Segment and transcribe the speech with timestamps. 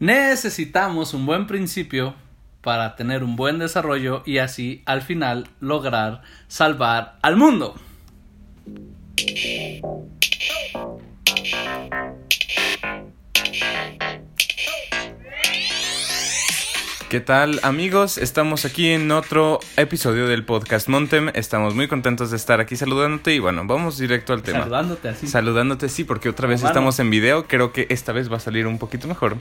[0.00, 2.14] Necesitamos un buen principio
[2.62, 7.74] para tener un buen desarrollo y así al final lograr salvar al mundo.
[17.08, 18.18] ¿Qué tal amigos?
[18.18, 21.30] Estamos aquí en otro episodio del podcast Montem.
[21.32, 24.58] Estamos muy contentos de estar aquí saludándote y bueno, vamos directo al tema.
[24.60, 25.26] Saludándote así.
[25.26, 27.46] Saludándote, sí, porque otra vez estamos en video.
[27.46, 29.36] Creo que esta vez va a salir un poquito mejor.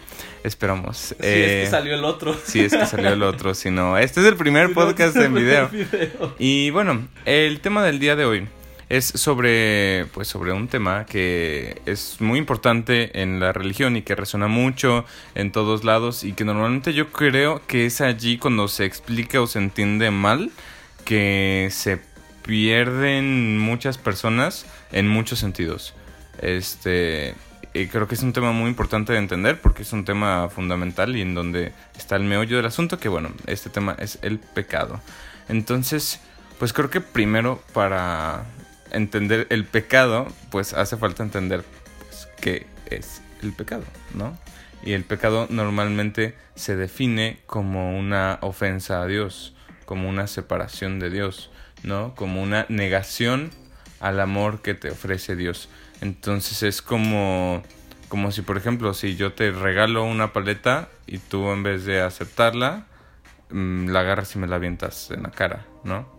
[0.46, 0.98] Esperamos.
[0.98, 2.38] Sí, Eh, es que salió el otro.
[2.46, 3.54] Sí, es que salió el otro.
[3.54, 5.68] Si no, este es el primer podcast en video.
[5.68, 6.36] video.
[6.40, 8.48] Y bueno, el tema del día de hoy
[8.90, 14.16] es sobre pues sobre un tema que es muy importante en la religión y que
[14.16, 15.06] resuena mucho
[15.36, 19.48] en todos lados y que normalmente yo creo que es allí cuando se explica o
[19.48, 20.52] se entiende mal
[21.04, 22.00] que se
[22.44, 25.94] pierden muchas personas en muchos sentidos.
[26.42, 27.36] Este
[27.74, 31.16] y creo que es un tema muy importante de entender porque es un tema fundamental
[31.16, 35.02] y en donde está el meollo del asunto que bueno, este tema es el pecado.
[35.50, 36.20] Entonces,
[36.58, 38.46] pues creo que primero para
[38.92, 41.64] entender el pecado, pues hace falta entender
[42.00, 44.38] pues, qué es el pecado, ¿no?
[44.84, 51.10] Y el pecado normalmente se define como una ofensa a Dios, como una separación de
[51.10, 51.52] Dios,
[51.84, 52.14] ¿no?
[52.16, 53.52] Como una negación
[54.00, 55.70] al amor que te ofrece Dios.
[56.02, 57.64] Entonces es como
[58.10, 62.02] como si por ejemplo si yo te regalo una paleta y tú en vez de
[62.02, 62.86] aceptarla
[63.50, 66.17] mm, la agarras y me la avientas en la cara, ¿no?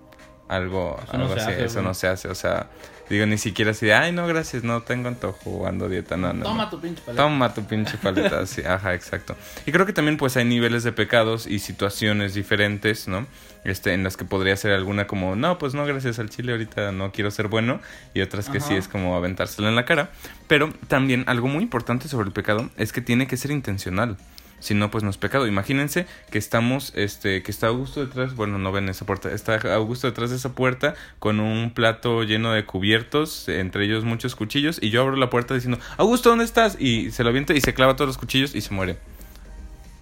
[0.49, 1.85] Algo, Eso algo así, hace, eso güey.
[1.87, 2.69] no se hace, o sea,
[3.11, 6.43] digo ni siquiera así de, ay no gracias, no tengo antojo, ando dieta, no, no.
[6.43, 6.71] Toma no.
[6.71, 7.23] tu pinche paleta.
[7.23, 9.37] Toma tu pinche paleta, sí, ajá, exacto.
[9.67, 13.27] Y creo que también pues hay niveles de pecados y situaciones diferentes, ¿no?
[13.65, 16.93] Este, en las que podría ser alguna como, no, pues no, gracias al chile, ahorita
[16.93, 17.81] no quiero ser bueno,
[18.15, 20.11] y otras que sí es como aventársela en la cara.
[20.47, 24.17] Pero también algo muy importante sobre el pecado es que tiene que ser intencional.
[24.61, 25.47] Si no, pues no es pecado.
[25.47, 30.07] Imagínense que estamos, este, que está Augusto detrás, bueno, no ven esa puerta, está Augusto
[30.07, 34.91] detrás de esa puerta con un plato lleno de cubiertos, entre ellos muchos cuchillos, y
[34.91, 36.77] yo abro la puerta diciendo, Augusto, ¿dónde estás?
[36.81, 38.97] Y se lo avienta y se clava todos los cuchillos y se muere.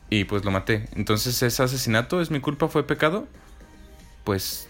[0.08, 0.88] Y pues lo maté.
[0.94, 2.20] Entonces, ¿es asesinato?
[2.20, 2.68] ¿Es mi culpa?
[2.68, 3.26] ¿Fue pecado?
[4.24, 4.68] Pues...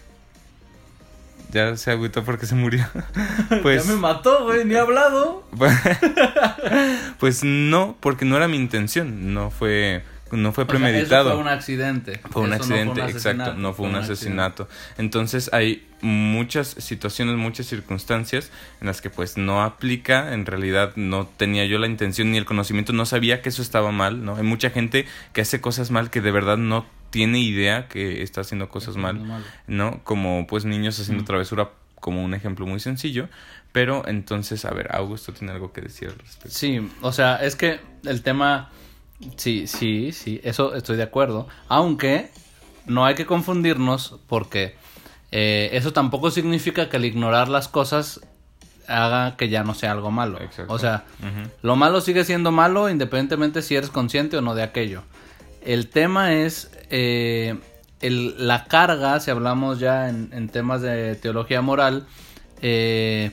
[1.51, 2.85] Ya se agüitó porque se murió.
[3.61, 3.85] pues...
[3.85, 5.47] Ya me mató, güey, ni he hablado.
[7.19, 11.29] pues no, porque no era mi intención, no fue no fue O sea, premeditado.
[11.29, 12.19] eso fue un accidente.
[12.31, 14.13] Fue un Eso no accidente, un exacto, no fue un accidente.
[14.13, 14.67] asesinato.
[14.97, 21.25] Entonces hay muchas situaciones, muchas circunstancias en las que pues no aplica, en realidad no
[21.25, 24.35] tenía yo la intención ni el conocimiento, no sabía que eso estaba mal, ¿no?
[24.35, 26.85] Hay mucha gente que hace cosas mal que de verdad no
[27.17, 29.43] tiene idea que está haciendo cosas mal.
[29.67, 30.01] no.
[30.03, 31.25] Como pues niños haciendo Mm.
[31.25, 31.69] travesura
[31.99, 33.27] como un ejemplo muy sencillo,
[33.71, 36.55] pero entonces, a ver, Augusto tiene algo que decir al respecto.
[36.57, 38.69] Sí, o sea, es que el tema,
[39.35, 42.29] sí, sí, sí, eso estoy de acuerdo, aunque
[42.85, 44.75] no hay que confundirnos porque
[45.31, 48.21] eh, eso tampoco significa que al ignorar las cosas
[48.87, 50.39] haga que ya no sea algo malo.
[50.39, 50.71] Exacto.
[50.73, 51.03] O sea,
[51.61, 55.03] lo malo sigue siendo malo independientemente si eres consciente o no de aquello.
[55.65, 57.55] El tema es eh,
[58.01, 62.05] la carga, si hablamos ya en, en temas de teología moral,
[62.61, 63.31] eh,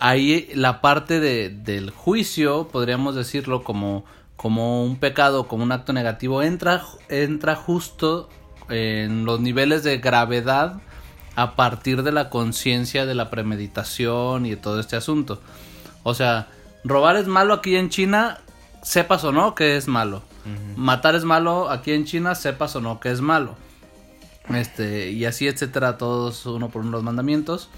[0.00, 4.04] ahí la parte de- del juicio, podríamos decirlo como,
[4.36, 8.28] como un pecado, como un acto negativo, entra, entra justo
[8.68, 10.80] en los niveles de gravedad
[11.36, 15.40] a partir de la conciencia de la premeditación y de todo este asunto.
[16.02, 16.48] O sea,
[16.84, 18.38] robar es malo aquí en China,
[18.82, 20.22] sepas o no que es malo.
[20.76, 23.56] Matar es malo aquí en China, sepas o no que es malo.
[24.48, 27.70] Este, y así etcétera, todos uno por uno los mandamientos.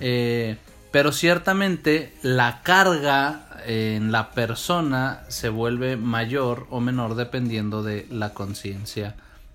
[0.00, 0.56] Eh,
[0.90, 8.32] pero ciertamente la carga en la persona se vuelve mayor o menor dependiendo de la
[8.32, 9.14] conciencia,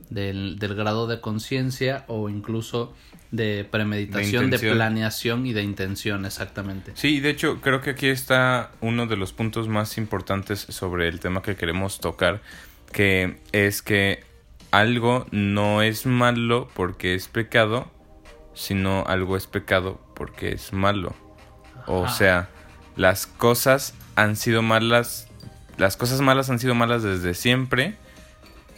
[0.09, 2.93] del, del grado de conciencia o incluso
[3.33, 6.91] de premeditación, de, planeación y de intención, exactamente.
[6.93, 11.19] Sí, de hecho, creo que aquí está uno de los puntos más importantes sobre el
[11.19, 12.41] tema que queremos tocar,
[12.91, 14.23] que es que
[14.69, 17.91] algo no es malo porque es pecado,
[18.53, 21.15] sino algo es pecado porque es malo.
[21.87, 22.49] O sea,
[22.95, 25.27] las cosas han sido malas,
[25.77, 27.97] las cosas malas han sido malas desde siempre,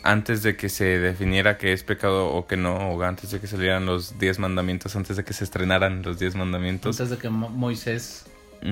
[0.05, 3.47] antes de que se definiera que es pecado o que no, o antes de que
[3.47, 6.99] salieran los 10 mandamientos, antes de que se estrenaran los 10 mandamientos.
[6.99, 8.25] Antes de que Mo- Moisés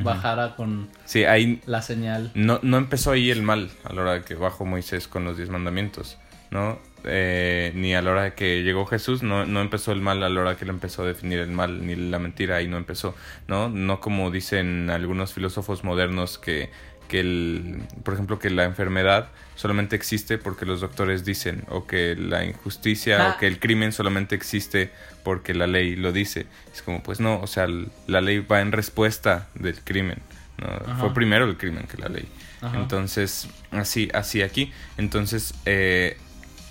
[0.03, 2.31] bajara con Sí, ahí la señal.
[2.33, 5.37] no, no empezó ahí el mal a la hora de que bajó Moisés con los
[5.37, 6.17] 10 mandamientos,
[6.51, 6.79] ¿no?
[7.05, 10.29] Eh, ni a la hora de que llegó Jesús, no, no empezó el mal a
[10.29, 13.13] la hora que él empezó a definir el mal, ni la mentira ahí no empezó,
[13.47, 13.67] ¿no?
[13.69, 16.71] No como dicen algunos filósofos modernos que,
[17.07, 22.15] que el, por ejemplo, que la enfermedad solamente existe porque los doctores dicen, o que
[22.15, 23.33] la injusticia Ah.
[23.35, 24.91] o que el crimen solamente existe
[25.23, 26.47] porque la ley lo dice.
[26.73, 27.67] Es como, pues no, o sea,
[28.07, 30.17] la ley va en respuesta del crimen.
[30.57, 30.95] ¿no?
[30.97, 32.27] Fue primero el crimen que la ley.
[32.61, 32.77] Ajá.
[32.77, 34.71] Entonces, así, así aquí.
[34.97, 36.17] Entonces, eh,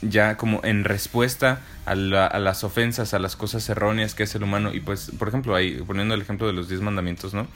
[0.00, 4.34] ya como en respuesta a, la- a las ofensas, a las cosas erróneas que es
[4.34, 7.46] el humano, y pues, por ejemplo, ahí, poniendo el ejemplo de los diez mandamientos, ¿no?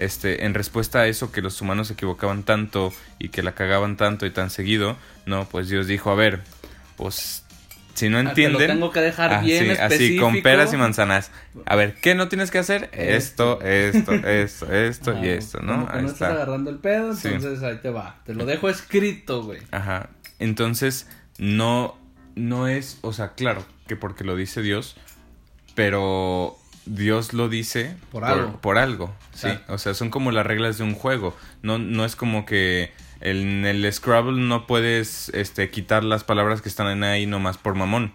[0.00, 3.96] Este, en respuesta a eso que los humanos se equivocaban tanto y que la cagaban
[3.96, 6.40] tanto y tan seguido, no, pues Dios dijo, a ver,
[6.96, 7.44] pues
[7.94, 10.24] si no Ah, te lo entienden, tengo que dejar Ah, bien sí, así específico.
[10.24, 11.30] con peras y manzanas.
[11.66, 12.88] A ver, ¿qué no tienes que hacer?
[12.92, 15.72] Esto, esto, esto, esto y esto, ¿no?
[15.74, 16.26] como que Ahí no está.
[16.28, 17.28] estás agarrando el pedo, Sí.
[17.28, 18.20] entonces ahí te va.
[18.24, 19.60] Te lo dejo escrito, güey.
[19.70, 20.08] Ajá.
[20.38, 21.98] Entonces, no,
[22.36, 24.96] no es, o sea, claro que porque lo dice Dios,
[25.74, 26.56] pero
[26.86, 28.60] Dios lo dice Por algo.
[28.60, 29.48] por algo, sí.
[29.68, 31.36] O sea, son como las reglas de un juego.
[31.62, 36.68] No, no es como que en el Scrabble no puedes este, quitar las palabras que
[36.68, 38.12] están ahí nomás por mamón.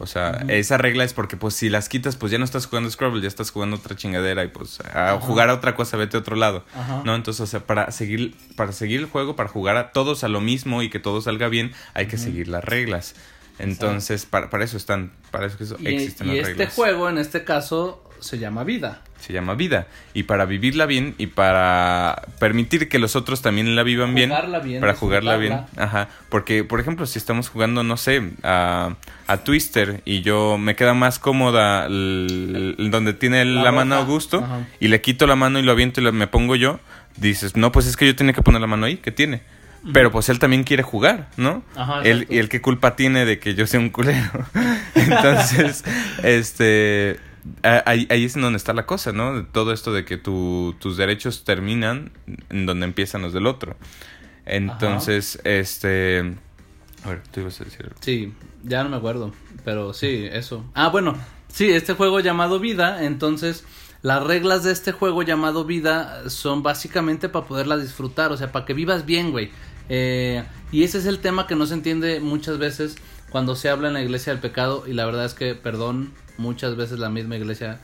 [0.00, 2.88] O sea, esa regla es porque pues si las quitas pues ya no estás jugando
[2.88, 5.20] Scrabble, ya estás jugando otra chingadera y pues a Ajá.
[5.20, 6.64] jugar a otra cosa vete a otro lado.
[6.72, 7.02] Ajá.
[7.04, 7.16] ¿no?
[7.16, 10.40] Entonces, o sea, para seguir, para seguir el juego, para jugar a todos a lo
[10.40, 13.16] mismo y que todo salga bien, hay que seguir las reglas.
[13.58, 16.74] Entonces, para, para eso están, para eso eso- Y, existen y las este reglas.
[16.74, 19.02] juego, en este caso, se llama vida.
[19.20, 19.88] Se llama vida.
[20.14, 24.30] Y para vivirla bien y para permitir que los otros también la vivan bien.
[24.30, 25.60] Jugarla bien, Para jugarla bien.
[25.76, 26.08] Ajá.
[26.28, 28.94] Porque, por ejemplo, si estamos jugando, no sé, a,
[29.26, 33.96] a Twister y yo me queda más cómoda el- el donde tiene La la, mano
[33.96, 34.10] a roja.
[34.10, 34.66] gusto Ajá.
[34.78, 36.78] y le quito la mano y lo aviento y lo- me pongo yo,
[37.16, 39.42] dices, no, pues es que yo tenía que poner la mano ahí, ¿qué tiene?
[39.92, 41.62] Pero pues él también quiere jugar, ¿no?
[41.76, 44.44] Ajá, Él, y el qué culpa tiene de que yo sea un culero.
[44.94, 45.84] Entonces,
[46.22, 47.18] este,
[47.62, 49.44] ahí, ahí es en donde está la cosa, ¿no?
[49.46, 52.10] Todo esto de que tu- tus derechos terminan
[52.50, 53.76] en donde empiezan los del otro.
[54.46, 56.34] Entonces, este,
[57.04, 57.90] a ver, tú ibas a decir.
[58.00, 58.32] Sí,
[58.64, 59.32] ya no me acuerdo,
[59.64, 60.64] pero sí, eso.
[60.74, 61.16] Ah, bueno,
[61.52, 63.64] sí, este juego llamado vida, entonces
[64.00, 68.64] las reglas de este juego llamado vida son básicamente para poderla disfrutar, o sea, para
[68.64, 69.50] que vivas bien, güey.
[69.88, 72.96] Eh, y ese es el tema que no se entiende muchas veces
[73.30, 76.76] cuando se habla en la iglesia del pecado y la verdad es que, perdón, muchas
[76.76, 77.80] veces la misma iglesia,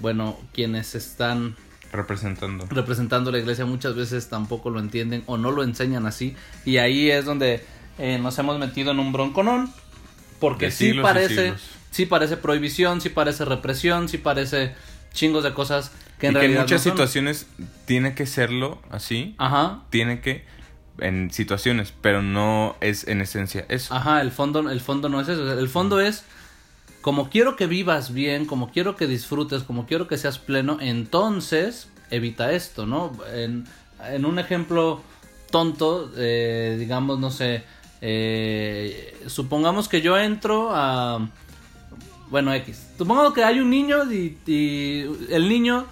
[0.00, 1.56] bueno, quienes están
[1.92, 2.66] Representando.
[2.68, 6.34] representando la iglesia muchas veces tampoco lo entienden o no lo enseñan así
[6.64, 7.64] y ahí es donde
[7.98, 9.72] eh, nos hemos metido en un bronconón
[10.40, 11.54] porque sí parece
[11.92, 14.74] sí parece prohibición sí parece represión sí parece
[15.14, 16.92] chingos de cosas que en y que en realidad muchas no son.
[16.92, 17.46] situaciones
[17.86, 19.34] tiene que serlo así.
[19.38, 20.44] ajá Tiene que,
[20.98, 23.94] en situaciones, pero no es en esencia eso.
[23.94, 25.58] Ajá, el fondo, el fondo no es eso.
[25.58, 26.24] El fondo es
[27.00, 31.88] como quiero que vivas bien, como quiero que disfrutes, como quiero que seas pleno, entonces
[32.10, 33.12] evita esto, ¿no?
[33.32, 33.66] En,
[34.24, 35.00] un ejemplo
[35.50, 37.64] tonto, eh, digamos, no sé,
[38.00, 41.28] eh, supongamos que yo entro a...
[42.28, 42.88] Bueno, X.
[42.98, 45.86] Supongamos que hay un niño y el niño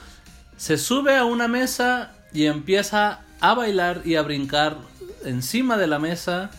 [0.56, 4.78] se sube a una mesa y empieza a bailar y a brincar
[5.24, 6.50] encima de la mesa.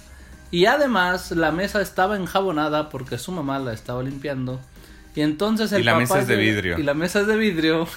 [0.51, 4.59] Y además la mesa estaba enjabonada porque su mamá la estaba limpiando.
[5.15, 6.77] Y entonces el Y la papá mesa es de vidrio.
[6.77, 7.87] Y la mesa es de vidrio.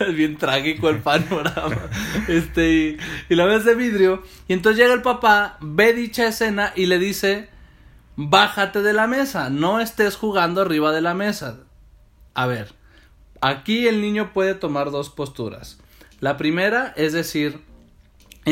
[0.00, 1.76] es bien trágico el panorama.
[2.28, 2.96] Este, y,
[3.28, 4.22] y la mesa es de vidrio.
[4.48, 7.50] Y entonces llega el papá, ve dicha escena y le dice,
[8.16, 11.60] bájate de la mesa, no estés jugando arriba de la mesa.
[12.34, 12.72] A ver,
[13.40, 15.78] aquí el niño puede tomar dos posturas.
[16.20, 17.60] La primera es decir,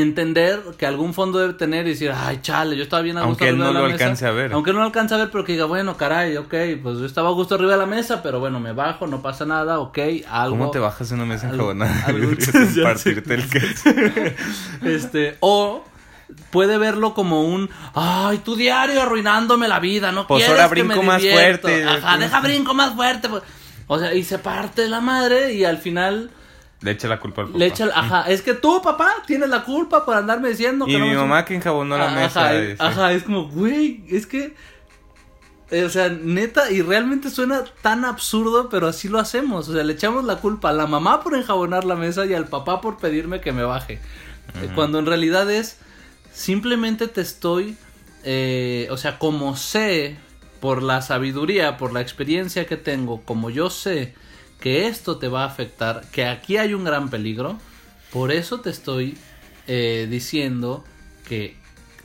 [0.00, 3.30] entender que algún fondo debe tener y decir, ay, chale, yo estaba bien a gusto
[3.44, 3.94] Aunque él no de la lo mesa".
[4.04, 4.52] alcance a ver.
[4.52, 7.28] Aunque no lo alcance a ver, pero que diga, bueno, caray, ok, pues yo estaba
[7.28, 9.98] a gusto arriba de la mesa, pero bueno, me bajo, no pasa nada, ok,
[10.28, 10.56] algo.
[10.58, 12.06] ¿Cómo te bajas de una mesa enjabonada?
[12.38, 13.90] Sin partirte el queso.
[14.84, 15.84] Este, o
[16.50, 20.82] puede verlo como un, ay, tu diario arruinándome la vida, no Pues quieres ahora que
[20.82, 21.68] me brinco más divierto".
[21.68, 21.84] fuerte.
[21.88, 23.28] Ajá, deja brinco más fuerte.
[23.28, 23.42] pues.
[23.88, 26.30] O sea, y se parte la madre y al final
[26.80, 27.58] Le echa la culpa al papá.
[27.58, 30.98] le echa, ajá, es que tú, papá, tienes la culpa por andarme diciendo que Y
[30.98, 32.48] no mi me- mamá que enjabonó la Ajá, mesa.
[32.50, 34.54] Ajá, ajá, es como, güey, es que
[35.70, 39.68] eh, o sea, neta, y realmente suena tan absurdo, pero así lo hacemos.
[39.68, 42.46] O sea, le echamos la culpa a la mamá por enjabonar la mesa y al
[42.46, 43.94] papá por pedirme que me baje.
[43.94, 45.78] Eh, Cuando en realidad es,
[46.32, 47.76] simplemente te estoy,
[48.22, 50.16] eh, o sea, como sé,
[50.60, 54.14] por la sabiduría, por la experiencia que tengo, como yo sé
[54.66, 57.56] que esto te va a afectar, que aquí hay un gran peligro,
[58.12, 59.16] por eso te estoy
[59.68, 60.82] eh, diciendo
[61.28, 61.56] que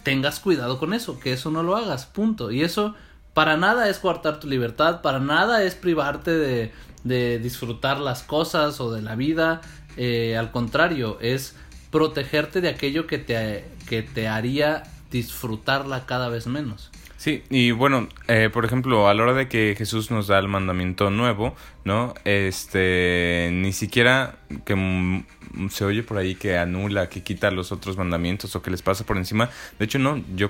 [0.04, 2.52] tengas cuidado con eso, que eso no lo hagas, punto.
[2.52, 2.94] Y eso
[3.34, 6.72] para nada es coartar tu libertad, para nada es privarte de,
[7.04, 9.62] de disfrutar las cosas o de la vida,
[9.98, 11.56] eh, al contrario, es
[11.90, 16.92] protegerte de aquello que te, que te haría disfrutarla cada vez menos.
[17.22, 20.48] Sí, y bueno, eh, por ejemplo, a la hora de que Jesús nos da el
[20.48, 22.16] mandamiento nuevo, ¿no?
[22.26, 25.24] Este, ni siquiera que
[25.70, 29.06] se oye por ahí que anula, que quita los otros mandamientos o que les pasa
[29.06, 29.52] por encima.
[29.78, 30.50] De hecho, no, yo,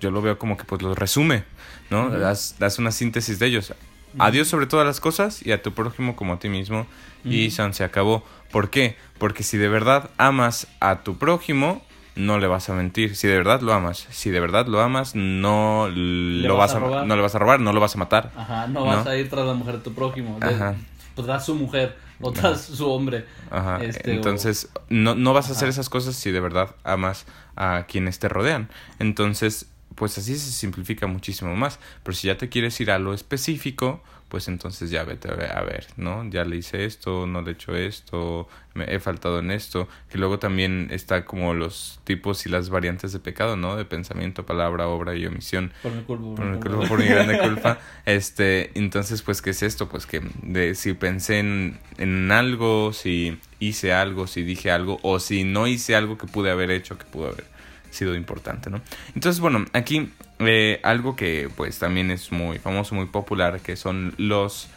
[0.00, 1.42] yo lo veo como que pues los resume,
[1.90, 2.10] ¿no?
[2.10, 3.74] das, una síntesis de ellos.
[4.20, 6.86] A Dios sobre todas las cosas y a tu prójimo como a ti mismo.
[7.24, 8.24] Y San se acabó.
[8.52, 8.94] ¿Por qué?
[9.18, 11.84] Porque si de verdad amas a tu prójimo,
[12.14, 13.16] no le vas a mentir.
[13.16, 17.16] Si de verdad lo amas, si de verdad lo amas, no lo vas, a, no
[17.16, 18.30] le vas a robar, no lo vas a matar.
[18.36, 20.38] Ajá, no, vas a ir tras la mujer de tu prójimo.
[20.40, 20.76] Ajá.
[21.14, 23.26] tras su mujer o tras su hombre.
[23.50, 23.82] Ajá.
[23.82, 27.26] Este, Entonces, no, no vas a hacer esas cosas si de verdad amas
[27.56, 28.68] a quienes te rodean.
[28.98, 31.78] Entonces, pues así se simplifica muchísimo más.
[32.02, 35.88] Pero si ya te quieres ir a lo específico, pues entonces ya vete a ver,
[35.98, 36.26] ¿no?
[36.30, 40.16] Ya le hice esto, no le he hecho esto, me he faltado en esto, que
[40.16, 43.76] luego también está como los tipos y las variantes de pecado, ¿no?
[43.76, 45.74] De pensamiento, palabra, obra y omisión.
[45.82, 46.36] Por mi culpa.
[46.36, 47.78] Por mi culpa, por mi grande culpa.
[48.06, 49.90] Este, entonces, pues, ¿qué es esto?
[49.90, 55.20] Pues que de, si pensé en, en algo, si hice algo, si dije algo, o
[55.20, 57.51] si no hice algo que pude haber hecho, que pudo haber
[57.92, 58.80] sido importante, ¿no?
[59.14, 64.14] Entonces, bueno, aquí eh, algo que pues también es muy famoso, muy popular, que son
[64.18, 64.68] los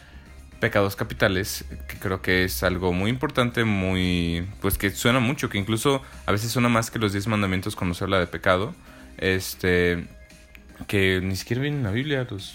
[0.60, 5.58] pecados capitales, que creo que es algo muy importante, muy, pues que suena mucho, que
[5.58, 8.74] incluso a veces suena más que los diez mandamientos cuando se habla de pecado,
[9.18, 10.06] este,
[10.86, 12.54] que ni siquiera viene en la Biblia los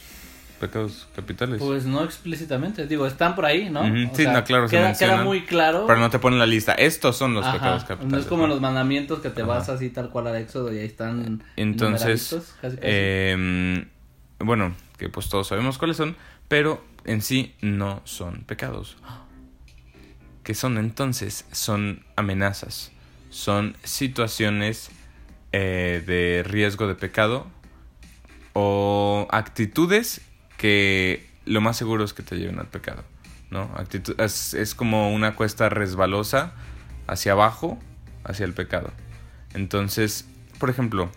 [0.61, 1.59] pecados capitales.
[1.59, 3.83] Pues no explícitamente, digo, están por ahí, ¿no?
[4.13, 5.85] sí, no, claro, queda, queda, muy claro.
[5.87, 8.11] Pero no te ponen la lista, estos son los pecados capitales.
[8.11, 10.85] No es como los mandamientos que te vas así tal cual al Éxodo y ahí
[10.85, 11.43] están.
[11.57, 13.85] Entonces, em,
[14.39, 16.15] bueno, que pues todos sabemos cuáles son,
[16.47, 18.97] pero en sí no son pecados.
[20.43, 21.45] ¿Qué son entonces?
[21.51, 22.91] Son amenazas,
[23.31, 24.91] son situaciones
[25.51, 27.47] eh, de riesgo de pecado
[28.53, 30.21] o actitudes
[30.61, 33.03] que lo más seguro es que te lleven al pecado,
[33.49, 33.71] ¿no?
[33.77, 36.51] Actitud, es, como una cuesta resbalosa
[37.07, 37.79] hacia abajo,
[38.23, 38.91] hacia el pecado.
[39.55, 40.27] Entonces,
[40.59, 41.09] por ejemplo,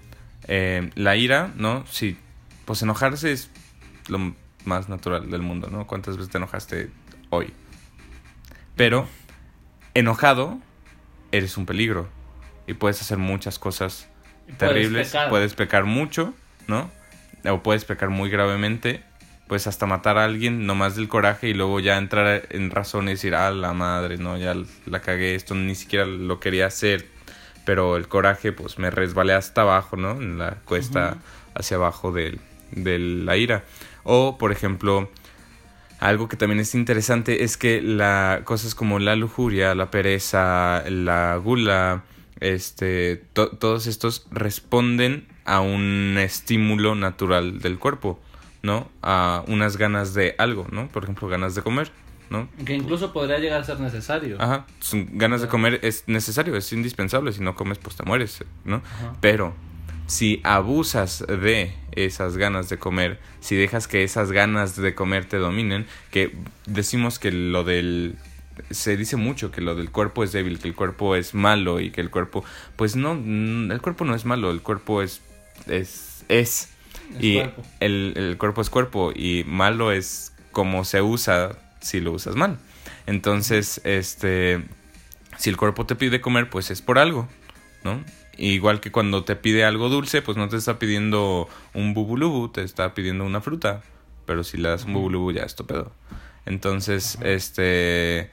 [0.49, 1.85] eh, la ira, ¿no?
[1.87, 2.17] Sí,
[2.65, 3.51] pues enojarse es
[4.09, 4.35] lo
[4.65, 5.87] más natural del mundo, ¿no?
[5.87, 6.91] ¿Cuántas veces te enojaste
[7.29, 7.53] hoy?
[8.77, 9.07] Pero,
[9.93, 10.59] enojado,
[11.33, 12.09] eres un peligro
[12.67, 14.09] y puedes hacer muchas cosas
[14.57, 16.33] terribles, puedes pecar mucho,
[16.67, 16.91] ¿no?
[17.45, 19.05] O puedes pecar muy gravemente
[19.47, 23.13] pues hasta matar a alguien nomás del coraje y luego ya entrar en razón y
[23.13, 24.55] decir, ah, la madre, no, ya
[24.87, 27.07] la cagué, esto ni siquiera lo quería hacer,
[27.65, 30.13] pero el coraje pues me resbalé hasta abajo, ¿no?
[30.13, 31.19] En la cuesta
[31.55, 32.39] hacia abajo de,
[32.73, 33.65] de la ira.
[34.03, 35.11] O, por ejemplo,
[36.01, 41.37] algo que también es interesante es que la, cosas como la lujuria, la pereza, la
[41.37, 42.05] gula,
[42.41, 48.21] este, todos estos responden a un estímulo natural del cuerpo.
[48.65, 48.89] ¿No?
[49.03, 50.89] A unas ganas de algo, ¿no?
[50.89, 51.93] Por ejemplo, ganas de comer,
[52.31, 52.49] ¿no?
[52.65, 54.41] Que incluso podría llegar a ser necesario.
[54.41, 54.67] Ajá,
[55.13, 58.83] ganas de comer es necesario, es indispensable, si no comes pues te mueres, ¿no?
[59.21, 59.55] Pero
[60.07, 65.37] si abusas de esas ganas de comer, si dejas que esas ganas de comer te
[65.37, 66.35] dominen, que
[66.67, 68.17] decimos que lo del
[68.71, 71.91] se dice mucho que lo del cuerpo es débil, que el cuerpo es malo y
[71.91, 72.45] que el cuerpo,
[72.77, 75.21] pues no, el cuerpo no es malo, el cuerpo es,
[75.67, 76.74] es, es
[77.21, 77.39] y
[77.81, 82.59] El, el cuerpo es cuerpo y malo es como se usa si lo usas mal.
[83.07, 84.65] Entonces, este,
[85.37, 87.29] si el cuerpo te pide comer, pues es por algo,
[87.83, 88.01] ¿no?
[88.37, 92.63] Igual que cuando te pide algo dulce, pues no te está pidiendo un bubulubu, te
[92.63, 93.83] está pidiendo una fruta.
[94.27, 95.93] Pero si le das un bubulubu ya es pedo.
[96.47, 98.31] Entonces, este,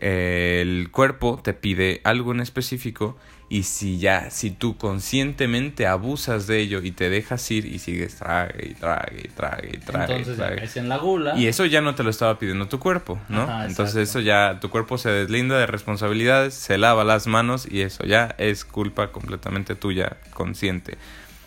[0.00, 3.16] el cuerpo te pide algo en específico
[3.48, 8.16] y si ya, si tú conscientemente abusas de ello y te dejas ir y sigues
[8.16, 10.16] trague y trague y trague y trague.
[10.16, 11.36] Entonces en la gula.
[11.36, 13.64] Y eso ya no te lo estaba pidiendo tu cuerpo, ¿no?
[13.64, 18.04] Entonces eso ya, tu cuerpo se deslinda de responsabilidades, se lava las manos y eso
[18.04, 20.98] ya es culpa completamente tuya, consciente.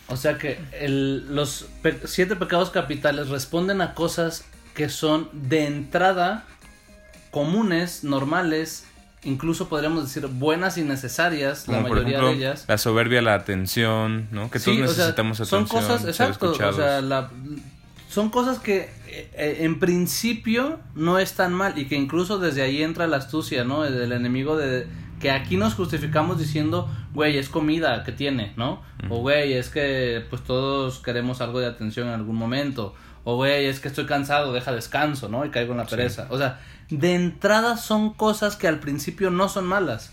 [0.08, 1.66] O sea que el, los
[2.04, 6.46] siete pecados capitales responden a cosas que son de entrada
[7.30, 8.86] comunes, normales,
[9.22, 12.64] incluso podríamos decir buenas y necesarias, la mayoría de ellas.
[12.68, 14.50] La soberbia, la atención, ¿no?
[14.50, 15.66] Que todos necesitamos atención.
[15.66, 17.30] Son cosas, exacto, o sea, la,
[18.10, 23.06] son cosas que eh, en principio no están mal y que incluso desde ahí entra
[23.06, 23.82] la astucia, ¿no?
[23.82, 24.88] Del enemigo de
[25.20, 28.82] que aquí nos justificamos diciendo, güey, es comida que tiene, ¿no?
[29.10, 32.94] O güey, es que pues todos queremos algo de atención en algún momento.
[33.24, 35.44] O güey, es que estoy cansado, deja descanso, ¿no?
[35.44, 36.26] Y caigo en la pereza.
[36.30, 40.10] O sea, de entrada son cosas que al principio no son malas.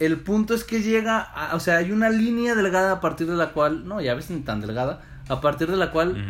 [0.00, 3.34] el punto es que llega, a- o sea, hay una línea delgada a partir de
[3.34, 6.24] la cual, no, ya ves ni tan delgada, a partir de la cual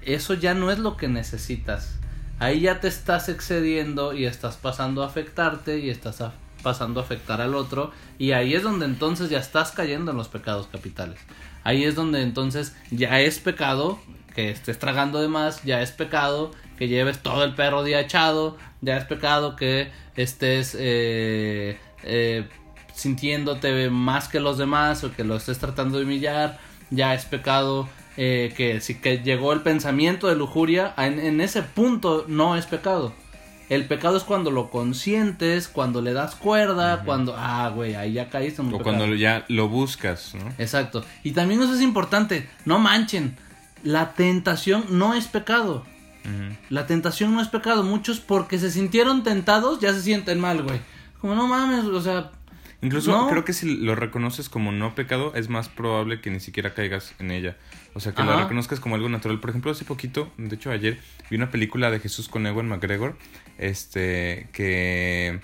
[0.00, 1.96] eso ya no es lo que necesitas.
[2.38, 6.32] Ahí ya te estás excediendo y estás pasando a afectarte y estás a-
[6.66, 10.26] pasando a afectar al otro y ahí es donde entonces ya estás cayendo en los
[10.26, 11.20] pecados capitales.
[11.62, 14.00] Ahí es donde entonces ya es pecado
[14.34, 18.56] que estés tragando de más, ya es pecado que lleves todo el perro día echado,
[18.80, 22.48] ya es pecado que estés eh, eh,
[22.92, 26.58] sintiéndote más que los demás o que lo estés tratando de humillar,
[26.90, 31.62] ya es pecado eh, que si que llegó el pensamiento de lujuria, en, en ese
[31.62, 33.12] punto no es pecado.
[33.68, 38.28] El pecado es cuando lo consientes, cuando le das cuerda, cuando, ah, güey, ahí ya
[38.30, 38.96] caíste en un O pecado.
[38.96, 40.52] cuando ya lo buscas, ¿no?
[40.58, 41.04] Exacto.
[41.24, 43.36] Y también eso es importante, no manchen.
[43.82, 45.84] La tentación no es pecado.
[46.70, 47.84] La tentación no es pecado.
[47.84, 50.80] Muchos porque se sintieron tentados ya se sienten mal, güey.
[51.20, 52.32] Como no mames, o sea,
[52.82, 53.28] Incluso No.
[53.28, 57.14] creo que si lo reconoces como no pecado, es más probable que ni siquiera caigas
[57.18, 57.56] en ella.
[57.94, 59.40] O sea, que lo reconozcas como algo natural.
[59.40, 60.98] Por ejemplo, hace poquito, de hecho ayer,
[61.30, 63.16] vi una película de Jesús con Ewan McGregor,
[63.58, 65.40] este, que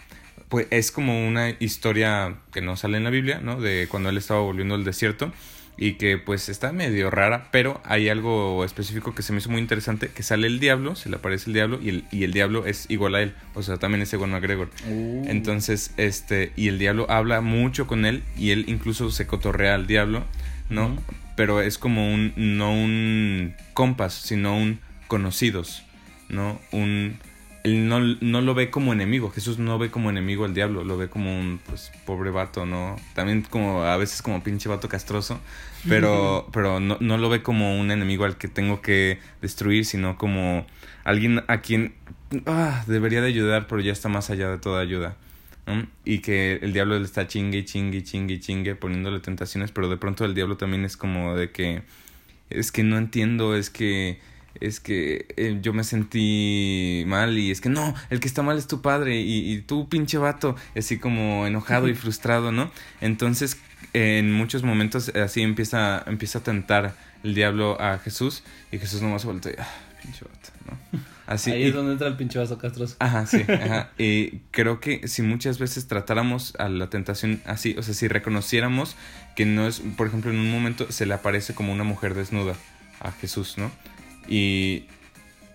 [0.48, 3.58] pues es como una historia que no sale en la Biblia, ¿no?
[3.58, 5.32] De cuando él estaba volviendo al desierto
[5.76, 9.60] y que pues está medio rara, pero hay algo específico que se me hizo muy
[9.60, 12.66] interesante, que sale el diablo, se le aparece el diablo y el, y el diablo
[12.66, 14.70] es igual a él, o sea, también es Ewan McGregor.
[14.86, 15.24] Uh.
[15.26, 19.86] Entonces, este, y el diablo habla mucho con él y él incluso se cotorrea al
[19.86, 20.24] diablo,
[20.68, 20.96] ¿no?
[21.36, 25.82] Pero es como un, no un compas, sino un conocidos,
[26.28, 26.60] ¿no?
[26.70, 27.18] Un,
[27.64, 30.96] él no, no lo ve como enemigo, Jesús no ve como enemigo al diablo, lo
[30.96, 32.96] ve como un, pues, pobre vato, ¿no?
[33.14, 35.40] También como, a veces como pinche vato castroso,
[35.88, 40.18] pero, pero no, no lo ve como un enemigo al que tengo que destruir, sino
[40.18, 40.66] como
[41.04, 41.94] alguien a quien
[42.46, 45.16] ah, debería de ayudar, pero ya está más allá de toda ayuda.
[45.66, 45.86] ¿no?
[46.04, 50.24] Y que el diablo le está chingue, chingue, chingue, chingue, poniéndole tentaciones, pero de pronto
[50.24, 51.82] el diablo también es como de que
[52.50, 54.18] es que no entiendo, es que
[54.60, 58.58] es que eh, yo me sentí mal y es que no, el que está mal
[58.58, 62.70] es tu padre y, y tú pinche vato, así como enojado y frustrado, ¿no?
[63.00, 63.58] Entonces
[63.94, 69.24] en muchos momentos así empieza, empieza a tentar el diablo a Jesús y Jesús nomás
[69.24, 69.68] voltea y, ah,
[70.02, 70.50] pinche vato,
[70.92, 71.00] ¿no?
[71.26, 72.96] Así, Ahí y- es donde entra el pinche vaso castroso.
[72.98, 73.90] Ajá, sí, ajá.
[73.96, 78.96] Y creo que si muchas veces tratáramos a la tentación así, o sea, si reconociéramos
[79.36, 82.54] que no es, por ejemplo, en un momento se le aparece como una mujer desnuda
[83.00, 83.70] a Jesús, ¿no?
[84.28, 84.86] Y,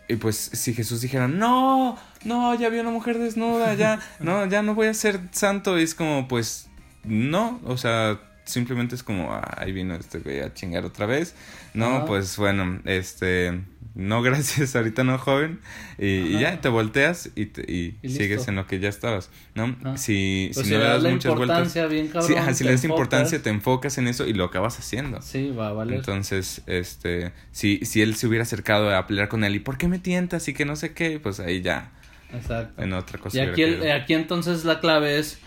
[0.07, 4.61] y pues si Jesús dijera, no, no, ya vi una mujer desnuda, ya, no, ya
[4.61, 6.69] no voy a ser santo, es como, pues,
[7.03, 11.35] no, o sea, simplemente es como, ah, ahí vino este güey a chingar otra vez,
[11.73, 12.05] no, Ajá.
[12.05, 13.61] pues bueno, este,
[13.93, 15.59] no, gracias, ahorita no, joven,
[15.97, 19.29] y, y ya te volteas y, te- y Y sigues en lo que ya estabas,
[19.55, 19.75] ¿no?
[19.83, 19.97] Ajá.
[19.97, 22.27] Si, Pues si si no le das das la muchas vueltas, importancia bien cabrón.
[22.27, 25.21] sí, ajá, si le das enfocas, importancia, te enfocas en eso y lo acabas haciendo.
[25.21, 25.97] Sí, va a valer.
[25.99, 29.87] Entonces, este, si, si él se hubiera acercado a pelear con él y ¿por qué
[29.87, 30.47] me tientas?
[30.47, 31.91] y que no sé qué, pues ahí ya,
[32.33, 32.81] Exacto.
[32.81, 33.37] en otra cosa.
[33.37, 35.39] Y aquí, el- aquí entonces la clave es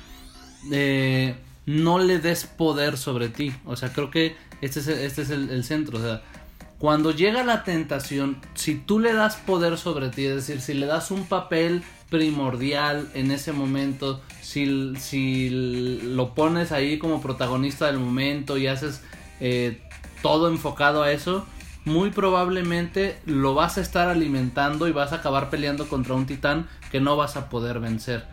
[0.73, 1.35] eh,
[1.67, 3.53] no le des poder sobre ti.
[3.65, 5.99] O sea, creo que este es, el, este es el centro.
[5.99, 6.23] O sea,
[6.81, 10.87] cuando llega la tentación, si tú le das poder sobre ti, es decir, si le
[10.87, 15.51] das un papel primordial en ese momento, si, si
[16.03, 19.03] lo pones ahí como protagonista del momento y haces
[19.41, 19.83] eh,
[20.23, 21.47] todo enfocado a eso,
[21.85, 26.67] muy probablemente lo vas a estar alimentando y vas a acabar peleando contra un titán
[26.91, 28.25] que no vas a poder vencer.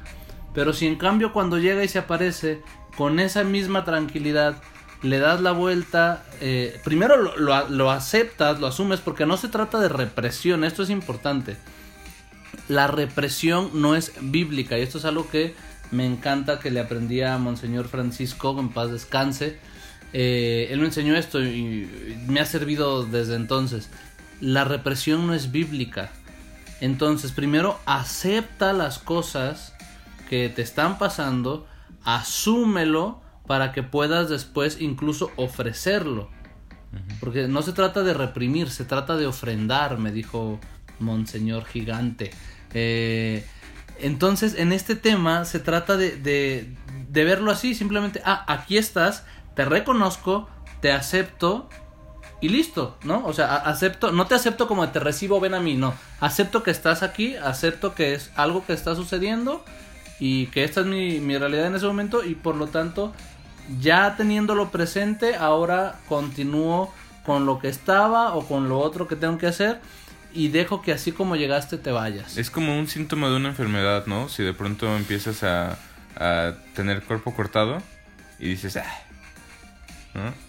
[0.54, 2.62] Pero si en cambio cuando llega y se aparece
[2.98, 4.56] con esa misma tranquilidad,
[5.04, 9.80] le das la vuelta, eh, primero lo, lo- aceptas, lo asumes, porque no se trata
[9.80, 11.56] de represión, esto es importante.
[12.68, 15.54] La represión no es bíblica y esto es algo que
[15.92, 19.58] me encanta que le aprendí a Monseñor Francisco, en paz descanse.
[20.14, 21.88] Eh, él me enseñó esto y
[22.28, 23.90] me ha servido desde entonces.
[24.42, 26.10] La represión no es bíblica.
[26.82, 29.74] Entonces, primero acepta las cosas
[30.30, 31.68] que te están pasando,
[32.08, 36.30] asúmelo para que puedas después incluso ofrecerlo.
[37.20, 40.58] Porque no se trata de reprimir, se trata de ofrendar, me dijo
[41.00, 42.32] Monseñor Gigante.
[42.74, 43.46] Eh,
[44.00, 46.78] entonces, en este tema se trata de, de,
[47.10, 50.48] de verlo así, simplemente, ah, aquí estás, te reconozco,
[50.80, 51.68] te acepto
[52.40, 53.26] y listo, ¿no?
[53.26, 55.94] O sea, acepto, no te acepto como te recibo, ven a mí, no.
[56.22, 59.66] Acepto que estás aquí, acepto que es algo que está sucediendo
[60.20, 63.14] y que esta es mi, realidad en ese momento y por lo tanto,
[63.80, 66.94] ya teniéndolo presente, ahora continúo
[67.26, 69.80] con lo que estaba o con lo otro que tengo que hacer
[70.34, 72.38] y dejo que así como llegaste te vayas.
[72.38, 74.30] Es como un síntoma de una enfermedad, ¿no?
[74.30, 75.78] Si de pronto empiezas a,
[76.16, 77.82] a tener cuerpo cortado,
[78.40, 79.02] y dices, ah,
[80.14, 80.34] ¿no?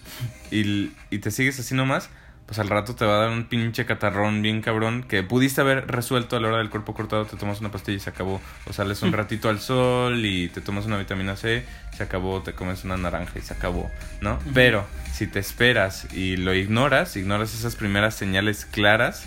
[0.51, 2.09] Y, y te sigues así nomás,
[2.49, 5.85] pues al rato te va a dar un pinche catarrón bien cabrón que pudiste haber
[5.85, 8.41] resuelto a la hora del cuerpo cortado, te tomas una pastilla y se acabó.
[8.65, 11.63] O sales un ratito al sol y te tomas una vitamina C,
[11.95, 14.39] se acabó, te comes una naranja y se acabó, ¿no?
[14.55, 14.83] Pero
[15.13, 19.25] si te esperas y lo ignoras, ignoras esas primeras señales claras,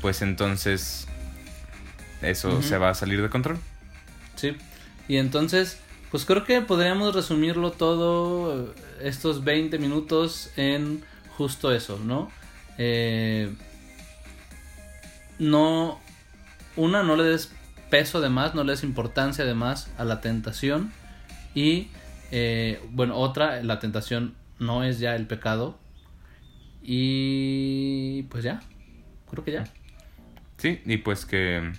[0.00, 1.06] pues entonces
[2.22, 3.58] eso se va a salir de control.
[4.36, 4.56] Sí.
[5.06, 11.04] Y entonces, pues creo que podríamos resumirlo todo, eh, estos 20 minutos, en
[11.36, 12.30] justo eso, ¿no?
[12.78, 13.52] Eh,
[15.38, 16.00] no,
[16.76, 17.52] una, no le des
[17.90, 20.92] peso de más, no le des importancia de más a la tentación.
[21.54, 21.88] Y,
[22.30, 25.78] eh, bueno, otra, la tentación no es ya el pecado.
[26.82, 28.60] Y, pues ya,
[29.30, 29.64] creo que ya.
[30.58, 31.72] Sí, y pues que...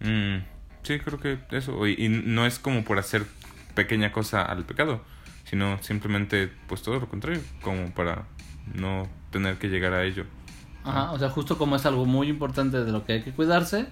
[0.00, 0.36] mm,
[0.82, 1.86] sí, creo que eso.
[1.86, 3.24] Y, y no es como por hacer
[3.74, 5.02] pequeña cosa al pecado,
[5.44, 8.26] sino simplemente pues todo lo contrario, como para
[8.74, 10.24] no tener que llegar a ello.
[10.84, 13.86] Ajá, o sea, justo como es algo muy importante de lo que hay que cuidarse,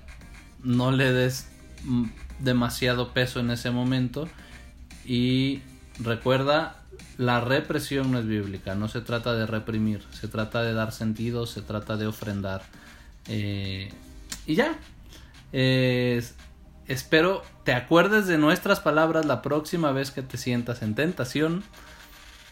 [0.62, 1.49] no le des
[1.85, 2.07] mm,
[2.41, 4.29] demasiado peso en ese momento
[5.05, 5.62] y
[5.99, 6.83] recuerda,
[7.19, 11.47] la represión no es bíblica, no se trata de reprimir, se trata de dar sentido,
[11.47, 12.62] se trata de ofrendar.
[13.29, 13.91] Eh,
[14.47, 14.79] y ya,
[15.53, 16.23] Eh,
[16.87, 21.64] espero te acuerdes de nuestras palabras la próxima vez que te sientas en tentación.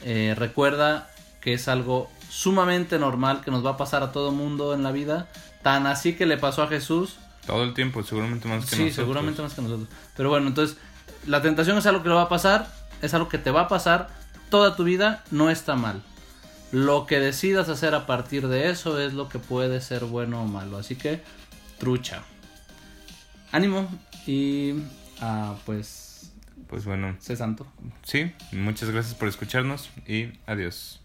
[0.02, 1.10] Eh, recuerda
[1.40, 4.92] que es algo sumamente normal que nos va a pasar a todo mundo en la
[4.92, 5.28] vida.
[5.62, 7.16] Tan así que le pasó a Jesús.
[7.46, 8.94] Todo el tiempo, seguramente más que Sí, nosotros.
[8.94, 9.88] seguramente más que nosotros.
[10.16, 10.76] Pero bueno, entonces
[11.26, 12.68] la tentación es algo que le va a pasar,
[13.02, 14.08] es algo que te va a pasar
[14.50, 16.02] toda tu vida, no está mal.
[16.72, 20.46] Lo que decidas hacer a partir de eso es lo que puede ser bueno o
[20.46, 20.76] malo.
[20.78, 21.22] Así que,
[21.78, 22.22] trucha.
[23.52, 23.88] Ánimo
[24.26, 24.74] y
[25.20, 26.32] ah, pues,
[26.68, 27.66] Pues bueno, sé santo.
[28.02, 31.00] sí, muchas gracias por escucharnos y adiós.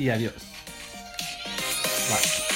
[0.00, 0.32] Y adiós.
[2.08, 2.49] Bye.